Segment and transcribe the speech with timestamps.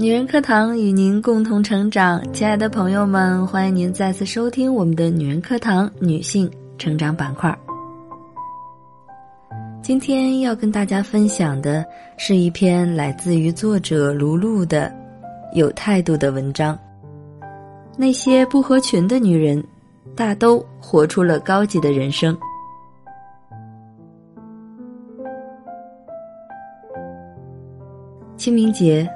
[0.00, 7.54] 女人课堂与您共同成长，亲爱的朋友们，欢迎您再次收听我们的女人课堂女性成长板块。
[9.82, 11.84] 今天要跟大家分享的
[12.16, 14.90] 是一篇来自于作者卢璐的
[15.52, 16.78] 有态度的文章。
[17.94, 19.62] 那些不合群的女人，
[20.16, 22.34] 大都活出了高级的人生。
[28.38, 29.06] 清明节，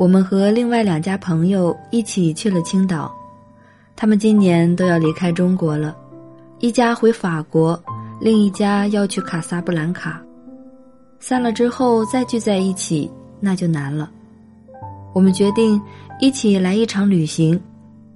[0.00, 3.14] 我们和另外两家朋友一起去了青岛。
[3.94, 5.94] 他们今年都要离开中国了，
[6.58, 7.78] 一家回法国，
[8.18, 10.18] 另一家要去卡萨布兰卡。
[11.18, 13.10] 散了之后再聚在一起，
[13.40, 14.10] 那就难了。
[15.12, 15.78] 我们决定
[16.18, 17.60] 一起来一场旅行，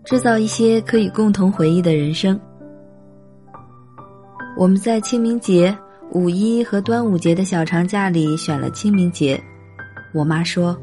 [0.07, 2.41] 制造一些可以共同回忆的人生。
[4.57, 5.77] 我们在清明节、
[6.13, 9.39] 五一和端午节的小长假里选了清明节。
[10.15, 10.75] 我妈说，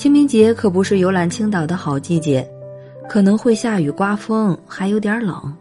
[0.00, 2.50] 清明节可不是游览青岛的好季节，
[3.06, 5.54] 可能会下雨刮风，还有点冷。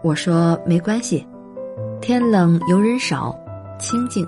[0.00, 1.26] 我说没关系，
[2.00, 3.36] 天冷游人少，
[3.80, 4.24] 清静。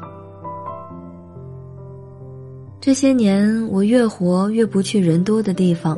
[2.80, 5.96] 这些年，我越活越不去人多的地方，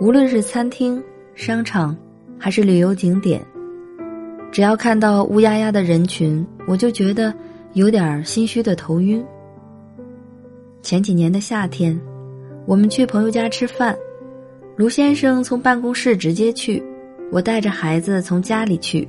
[0.00, 1.00] 无论是餐厅、
[1.36, 1.96] 商场，
[2.40, 3.40] 还是旅游景点，
[4.50, 7.32] 只要看到乌压压的人群，我就觉得
[7.74, 9.24] 有点心虚的头晕。
[10.82, 11.98] 前几年的夏天，
[12.64, 13.96] 我们去朋友家吃饭，
[14.76, 16.82] 卢先生从办公室直接去，
[17.30, 19.06] 我带着孩子从家里去，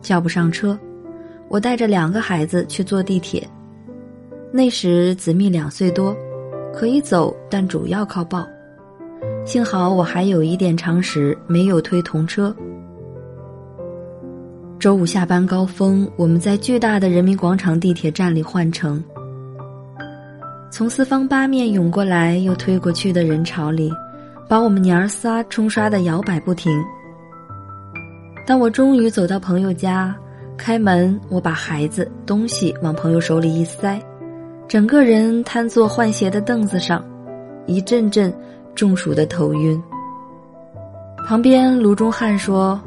[0.00, 0.76] 叫不上车，
[1.48, 3.46] 我带着两个孩子去坐地铁。
[4.50, 6.16] 那时子密两岁多，
[6.72, 8.46] 可以走，但主要靠抱。
[9.44, 12.54] 幸好我还有一点常识，没有推童车。
[14.78, 19.02] 周五下班高峰，我们在巨大的人民广场地铁站里换乘。
[20.70, 23.90] 从四方八面涌过来又推过去的人潮里，
[24.48, 26.72] 把我们娘儿仨冲刷的摇摆不停。
[28.46, 30.14] 当我终于走到朋友家，
[30.56, 33.98] 开门，我把孩子东西往朋友手里一塞，
[34.68, 37.02] 整个人瘫坐换鞋的凳子上，
[37.66, 38.32] 一阵阵
[38.74, 39.80] 中暑的头晕。
[41.26, 42.78] 旁边卢中汉说：“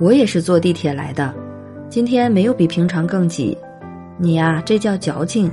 [0.00, 1.32] 我也是坐地铁来的，
[1.88, 3.56] 今天没有比平常更挤，
[4.16, 5.50] 你呀，这叫矫情。”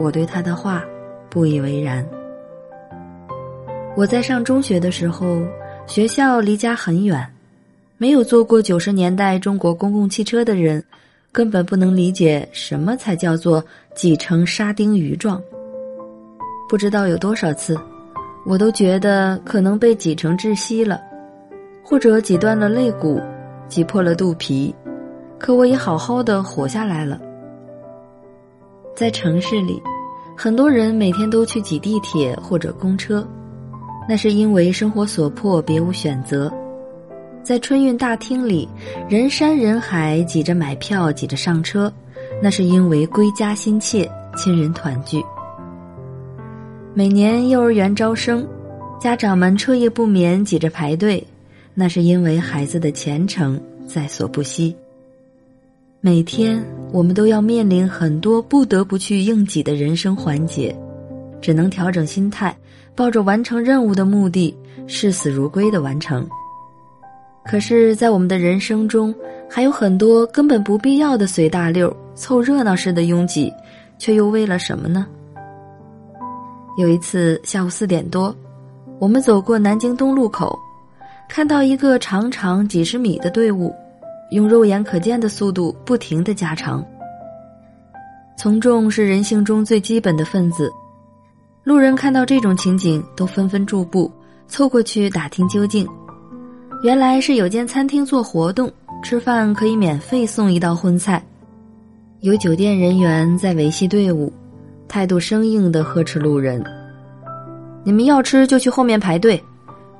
[0.00, 0.82] 我对他的话
[1.28, 2.04] 不以为然。
[3.94, 5.42] 我在上中学的时候，
[5.86, 7.22] 学校离家很远，
[7.98, 10.82] 没有坐过九十年代中国公共汽车的人，
[11.30, 13.62] 根本不能理解什么才叫做
[13.94, 15.38] 挤成沙丁鱼状。
[16.66, 17.78] 不知道有多少次，
[18.46, 20.98] 我都觉得可能被挤成窒息了，
[21.84, 23.20] 或者挤断了肋骨，
[23.68, 24.74] 挤破了肚皮，
[25.38, 27.20] 可我也好好的活下来了。
[28.94, 29.82] 在城市里，
[30.42, 33.28] 很多人每天都去挤地铁或者公车，
[34.08, 36.50] 那是因为生活所迫，别无选择。
[37.42, 38.66] 在春运大厅里，
[39.06, 41.92] 人山人海，挤着买票，挤着上车，
[42.42, 45.22] 那是因为归家心切，亲人团聚。
[46.94, 48.48] 每年幼儿园招生，
[48.98, 51.22] 家长们彻夜不眠，挤着排队，
[51.74, 54.74] 那是因为孩子的前程在所不惜。
[56.02, 60.74] 每天，我们都要面临很多不得不去应挤的人生环节，
[61.42, 62.56] 只能调整心态，
[62.94, 64.56] 抱着完成任务的目的，
[64.86, 66.26] 视死如归的完成。
[67.44, 69.14] 可是，在我们的人生中，
[69.46, 73.52] 还有很多根本不必要的随大溜、凑热闹式的拥挤，
[73.98, 75.06] 却又为了什么呢？
[76.78, 78.34] 有一次下午四点多，
[78.98, 80.58] 我们走过南京东路口，
[81.28, 83.70] 看到一个长长几十米的队伍。
[84.30, 86.84] 用肉眼可见的速度不停的加长。
[88.38, 90.70] 从众是人性中最基本的分子，
[91.62, 94.10] 路人看到这种情景都纷纷驻步，
[94.48, 95.86] 凑过去打听究竟。
[96.82, 98.72] 原来是有间餐厅做活动，
[99.02, 101.22] 吃饭可以免费送一道荤菜。
[102.20, 104.32] 有酒店人员在维系队伍，
[104.88, 106.64] 态度生硬的呵斥路人
[107.84, 109.42] ：“你们要吃就去后面排队，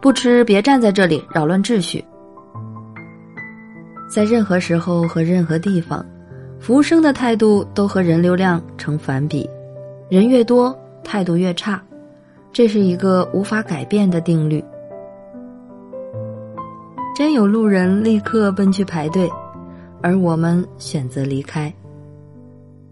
[0.00, 2.02] 不吃别站在这里扰乱秩序。”
[4.10, 6.04] 在任何时候和任何地方，
[6.58, 9.48] 服务生的态度都和人流量成反比，
[10.08, 11.80] 人越多态度越差，
[12.52, 14.62] 这是一个无法改变的定律。
[17.14, 19.30] 真有路人立刻奔去排队，
[20.02, 21.72] 而我们选择离开。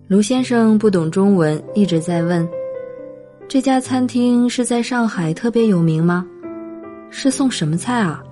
[0.06, 2.49] 卢先生不懂中文，一直在问
[3.49, 6.25] ：“这家餐厅是在上海特别有名吗？
[7.11, 8.23] 是送什么菜啊？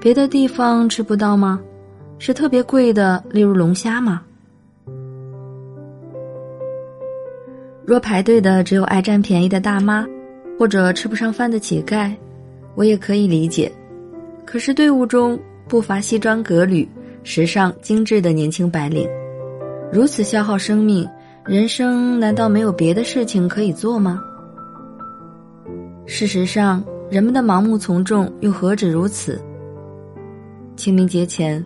[0.00, 1.60] 别的地方吃不到吗？”
[2.20, 4.20] 是特别贵的，例如龙虾吗？
[7.86, 10.06] 若排队的只有爱占便宜的大妈，
[10.58, 12.14] 或者吃不上饭的乞丐，
[12.74, 13.72] 我也可以理解。
[14.44, 16.86] 可是队伍中不乏西装革履、
[17.24, 19.08] 时尚精致的年轻白领，
[19.90, 21.08] 如此消耗生命，
[21.46, 24.22] 人生难道没有别的事情可以做吗？
[26.04, 29.40] 事实上，人们的盲目从众又何止如此？
[30.76, 31.64] 清明节前，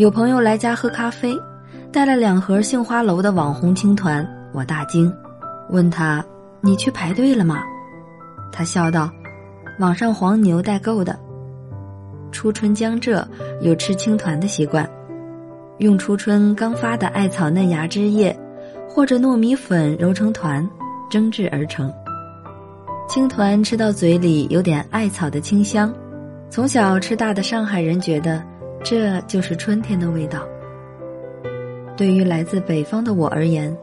[0.00, 1.38] 有朋友来家喝咖啡，
[1.92, 5.14] 带了两盒杏花楼的网红青团，我大惊。
[5.68, 6.24] 问他
[6.62, 7.62] ：“你去排队了吗？”
[8.50, 9.10] 他笑道
[9.78, 11.20] ：“网上黄牛代购的。
[12.32, 13.28] 初春江浙
[13.60, 14.88] 有吃青团的习惯，
[15.80, 18.34] 用初春刚发的艾草嫩芽汁液，
[18.88, 20.66] 或者糯米粉揉成团，
[21.10, 21.92] 蒸制而成。
[23.06, 25.92] 青团吃到嘴里有点艾草的清香，
[26.48, 28.42] 从小吃大的上海人觉得
[28.82, 30.46] 这就是春天的味道。
[31.96, 33.76] 对于来自北方的我而言。”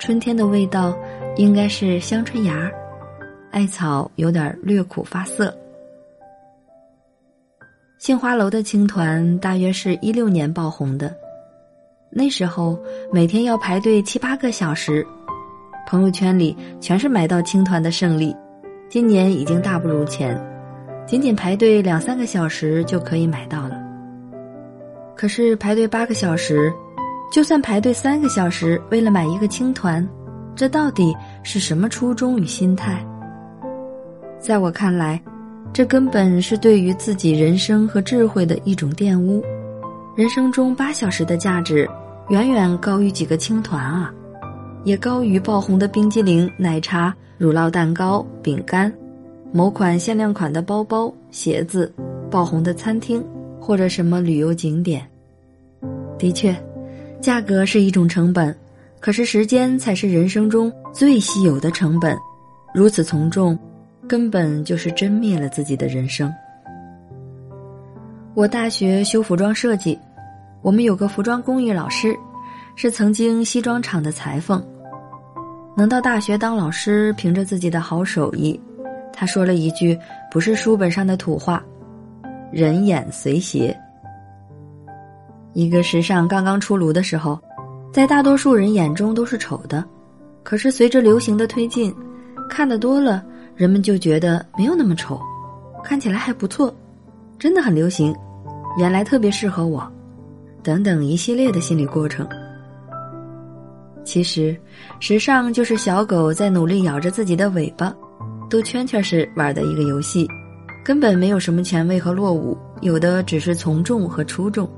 [0.00, 0.96] 春天的味道，
[1.34, 2.70] 应该是香椿芽，
[3.50, 5.52] 艾草有点略苦发涩。
[7.98, 11.12] 杏花楼的青团大约是一六年爆红的，
[12.10, 12.78] 那时候
[13.12, 15.04] 每天要排队七八个小时，
[15.88, 18.32] 朋友圈里全是买到青团的胜利。
[18.88, 20.40] 今年已经大不如前，
[21.08, 23.77] 仅仅排队两三个小时就可以买到了。
[25.18, 26.72] 可是排队八个小时。
[27.30, 30.08] 就算排队三个小时，为了买一个青团，
[30.54, 33.04] 这到底是什么初衷与心态？
[34.38, 35.20] 在我看来，
[35.72, 39.44] 这根本是对于自己人生和智慧的一种玷污。
[40.16, 41.86] 人生中八小时的价值，
[42.30, 44.10] 远远高于几个青团啊，
[44.84, 48.90] 也高于爆红的冰激凌、奶茶、乳酪蛋糕、饼干，
[49.52, 51.92] 某款限量款的包包、鞋子，
[52.30, 53.22] 爆红的餐厅
[53.60, 55.07] 或者什么旅游景点。
[56.18, 56.54] 的确。
[57.20, 58.54] 价格是一种成本，
[59.00, 62.16] 可是时间才是人生中最稀有的成本。
[62.74, 63.58] 如此从众，
[64.06, 66.32] 根本就是真灭了自己的人生。
[68.34, 69.98] 我大学修服装设计，
[70.62, 72.16] 我们有个服装工艺老师，
[72.76, 74.64] 是曾经西装厂的裁缝。
[75.76, 78.60] 能到大学当老师，凭着自己的好手艺。
[79.12, 79.98] 他说了一句
[80.30, 81.64] 不是书本上的土话
[82.52, 83.76] ：“人眼随鞋。”
[85.58, 87.36] 一个时尚刚刚出炉的时候，
[87.92, 89.84] 在大多数人眼中都是丑的，
[90.44, 91.92] 可是随着流行的推进，
[92.48, 93.24] 看得多了，
[93.56, 95.20] 人们就觉得没有那么丑，
[95.82, 96.72] 看起来还不错，
[97.40, 98.14] 真的很流行，
[98.78, 99.84] 原来特别适合我，
[100.62, 102.24] 等等一系列的心理过程。
[104.04, 104.56] 其实，
[105.00, 107.92] 时尚就是小狗在努力咬着自己的尾巴，
[108.48, 110.24] 兜圈圈时玩的一个游戏，
[110.84, 114.70] 根本没有什么前卫和落伍，有的只是从众和出众。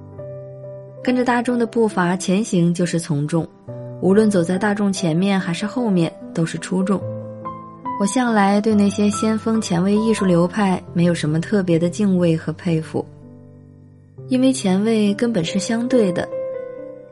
[1.02, 3.48] 跟着大众的步伐前行就是从众，
[4.02, 7.00] 无论走在大众前面还是后面都是出众。
[7.98, 13.04] 我向来对那些先锋前卫艺术流派没有什么特别的敬畏和佩服，
[14.28, 16.28] 因为前卫根本是相对的，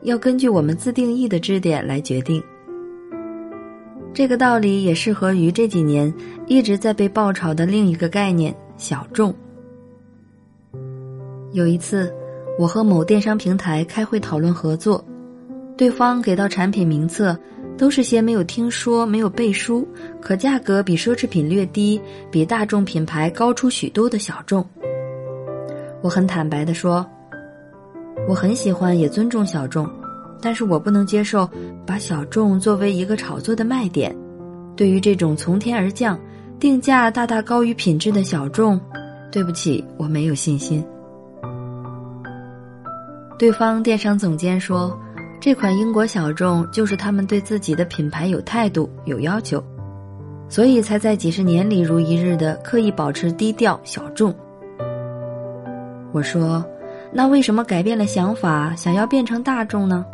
[0.03, 2.43] 要根据我们自定义的支点来决定。
[4.13, 6.13] 这个道理也适合于这几年
[6.45, 9.33] 一直在被爆炒的另一个概念——小众。
[11.53, 12.13] 有一次。
[12.59, 15.01] 我和某电商平台开会讨论合作，
[15.77, 17.33] 对方给到产品名册
[17.77, 19.87] 都是些没有听说、没有背书，
[20.19, 24.61] 可价格比奢侈品略低、比大众品牌高出许多的小众。
[26.01, 27.09] 我很坦白的说，
[28.27, 29.89] 我很喜欢也尊重小众，
[30.41, 31.49] 但是我不能接受
[31.85, 34.13] 把小众作为一个炒作的卖点。
[34.75, 36.19] 对于这种从天而降、
[36.59, 38.77] 定价大大高于品质的小众，
[39.31, 40.85] 对不起，我没有信心。
[43.39, 44.99] 对方电商总监说
[45.39, 49.63] ：“这款英国小众就是他们对自己的品牌有态度、有要求，
[50.49, 54.35] 所以才在几十年里如一日的刻意保持低调小众。”
[56.11, 56.61] 我说
[57.13, 60.05] ：“那为什么改变了想法，想要变成大众呢？”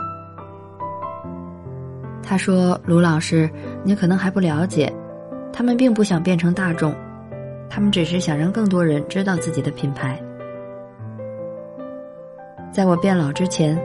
[2.21, 3.49] 他说：“卢老师，
[3.83, 4.93] 你可能还不了解，
[5.51, 6.93] 他们并不想变成大众，
[7.71, 10.21] 他们只是想让更多人知道自己的品牌。”
[12.75, 13.81] 在我变老之前，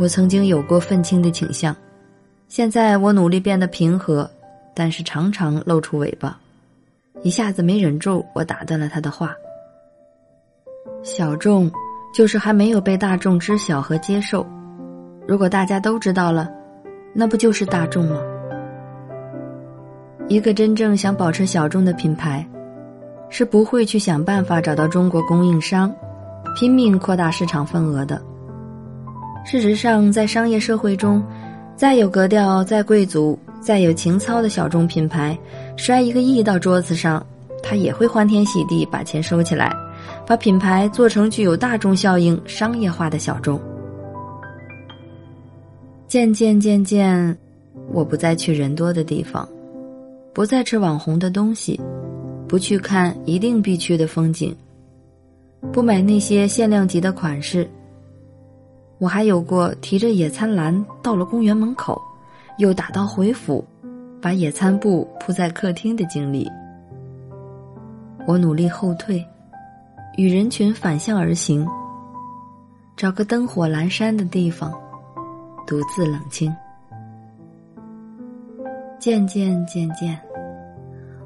[0.00, 1.72] 我曾经有过愤青的倾向。
[2.48, 4.28] 现在我努力变得平和，
[4.74, 6.36] 但是常常露出尾巴。
[7.22, 9.32] 一下子没忍住，我打断了他的话
[11.04, 11.70] ：“小众
[12.12, 14.44] 就是还没有被大众知晓和接受。
[15.24, 16.50] 如果大家都知道了，
[17.14, 18.20] 那不就是大众吗？
[20.26, 22.44] 一个真正想保持小众的品牌，
[23.28, 25.94] 是不会去想办法找到中国供应商，
[26.56, 28.20] 拼命扩大市场份额的。”
[29.44, 31.22] 事实上，在商业社会中，
[31.76, 35.36] 再有格调、再贵族、再有情操的小众品牌，
[35.76, 37.24] 摔一个亿到桌子上，
[37.62, 39.74] 他也会欢天喜地把钱收起来，
[40.26, 43.60] 把品牌做成具有大众效应、商业化的小众。
[46.06, 47.36] 渐渐渐渐，
[47.92, 49.46] 我不再去人多的地方，
[50.32, 51.80] 不再吃网红的东西，
[52.46, 54.54] 不去看一定必去的风景，
[55.72, 57.68] 不买那些限量级的款式。
[59.02, 62.00] 我还有过提着野餐篮到了公园门口。
[62.58, 63.64] 又打道回府，
[64.20, 66.48] 把野餐布铺在客厅的经历。
[68.28, 69.26] 我努力后退，
[70.16, 71.66] 与人群反向而行，
[72.94, 74.72] 找个灯火阑珊的地方，
[75.66, 76.54] 独自冷清。
[79.00, 80.16] 渐渐渐渐，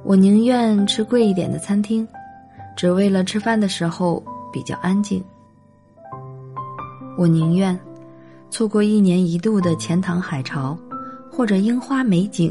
[0.02, 2.06] 我宁愿吃贵一点的餐厅，
[2.74, 5.22] 只为了吃饭的时候比较安静。
[7.16, 7.78] 我宁愿
[8.50, 10.76] 错过一年一度的钱塘海潮。
[11.28, 12.50] 或者樱花美景，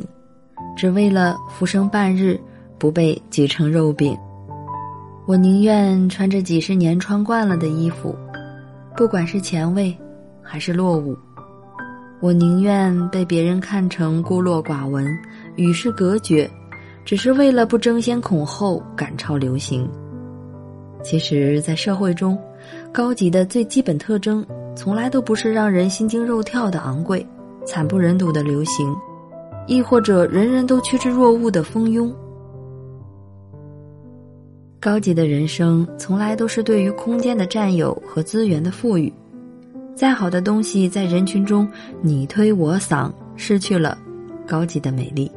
[0.77, 2.39] 只为了浮生半日
[2.77, 4.15] 不被挤成肉饼。
[5.25, 8.15] 我宁愿穿着几十年穿惯了的衣服，
[8.95, 9.97] 不管是前卫
[10.39, 11.17] 还是落伍。
[12.19, 15.07] 我宁愿被别人看成孤陋寡闻、
[15.55, 16.47] 与世隔绝，
[17.03, 19.89] 只是为了不争先恐后赶超流行。
[21.03, 22.37] 其实，在社会中，
[22.91, 24.45] 高级的最基本特征，
[24.75, 27.25] 从来都不是让人心惊肉跳的昂贵。
[27.65, 28.95] 惨不忍睹的流行，
[29.65, 32.13] 亦或者人人都趋之若鹜的蜂拥。
[34.79, 39.11] 高级的人生从来都是对于空间的占有和资源的富裕。
[39.95, 41.67] 再好的东西在人群中
[42.03, 43.97] 你推我搡，失去了
[44.45, 45.31] 高级的美丽。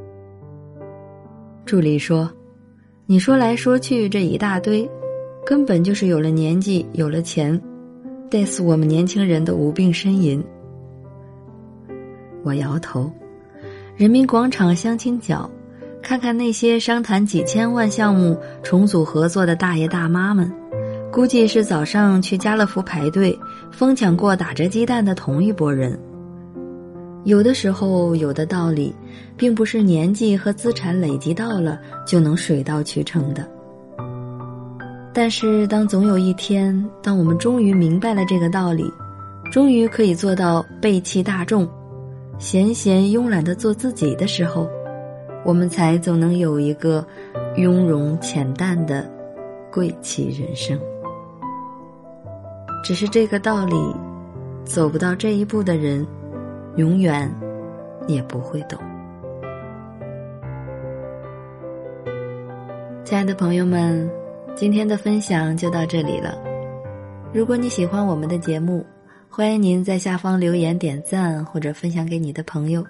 [1.65, 2.31] 助理说
[3.07, 4.87] ：“你说来说去这一大堆，
[5.47, 7.59] 根本就是有了年纪，有了钱，
[8.31, 10.43] 得死我们年轻人的无病呻吟。”
[12.45, 13.11] 我摇头，
[13.97, 15.51] 人民广场相亲角，
[16.03, 20.51] 看看那些商谈几千万项目重组合作的大爷大妈们，
[21.13, 23.37] 估计是早上去家乐福排队
[23.73, 25.99] 疯抢过打折鸡蛋的同一拨人。
[27.25, 28.95] 有的时候，有的道理，
[29.37, 33.47] 并不是年纪和资产累积到了就能水到渠成的。
[35.21, 38.89] 但是，当总有一天，当我们终于明白了这个道理，
[39.51, 41.69] 终于可以做到背弃大众。
[42.39, 44.69] 闲闲慵懒的做自己的时候，
[45.45, 47.05] 我们才总能有一个
[47.57, 49.11] 雍容浅淡的
[49.73, 50.79] 贵气人生。
[52.85, 53.75] 只是这个道理，
[54.65, 56.07] 走不到这一步的人，
[56.77, 57.29] 永远
[58.07, 58.79] 也不会懂。
[63.05, 64.09] 亲爱的朋友们，
[64.59, 66.37] 今天的分享就到这里了。
[67.33, 68.85] 如果你喜欢我们的节目，
[69.29, 72.85] 欢迎您在下方留言点赞或者分享给你的朋友。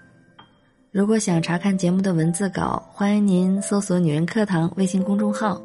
[0.90, 5.60] 如果想查看节目的文字稿，欢迎您搜索“女人课堂”微信公众号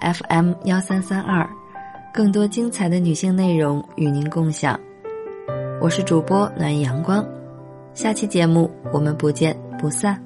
[0.00, 1.46] ，FM 幺三三二，
[2.14, 4.80] 更多精彩的女性内容与您共享。
[5.82, 7.22] 我是主播暖阳光，
[7.92, 10.25] 下期节目我们不见不散。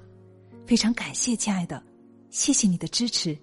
[0.71, 1.83] 非常感谢，亲爱的，
[2.29, 3.37] 谢谢你的支持。